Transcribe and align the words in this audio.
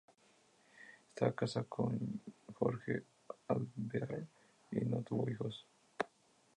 Estaba 1.09 1.31
casada 1.33 1.67
con 1.69 1.99
Jorge 2.55 3.03
Alvear 3.49 4.25
y 4.71 4.77
no 4.77 5.03
tuvo 5.03 5.29
hijos. 5.29 5.67